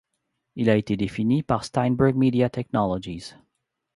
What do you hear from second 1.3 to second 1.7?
par